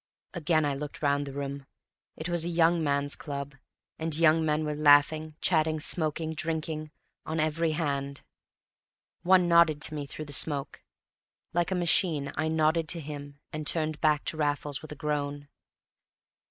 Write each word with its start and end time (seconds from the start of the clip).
Again 0.33 0.65
I 0.65 0.73
looked 0.73 1.03
round 1.03 1.27
the 1.27 1.31
room; 1.31 1.67
it 2.17 2.27
was 2.27 2.43
a 2.43 2.49
young 2.49 2.83
man's 2.83 3.15
club, 3.15 3.53
and 3.99 4.17
young 4.17 4.43
men 4.43 4.65
were 4.65 4.73
laughing, 4.73 5.35
chatting, 5.41 5.79
smoking, 5.79 6.33
drinking, 6.33 6.89
on 7.23 7.39
every 7.39 7.73
hand. 7.73 8.23
One 9.21 9.47
nodded 9.47 9.79
to 9.83 9.93
me 9.93 10.07
through 10.07 10.25
the 10.25 10.33
smoke. 10.33 10.81
Like 11.53 11.69
a 11.69 11.75
machine 11.75 12.31
I 12.35 12.47
nodded 12.47 12.89
to 12.89 12.99
him, 12.99 13.37
and 13.53 13.67
turned 13.67 14.01
back 14.01 14.25
to 14.25 14.37
Raffles 14.37 14.81
with 14.81 14.91
a 14.91 14.95
groan. 14.95 15.49